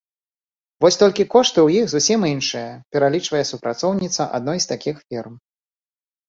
[0.85, 5.33] Вось толькі кошты ў іх зусім іншыя, пералічвае супрацоўніца адной з такіх фірм.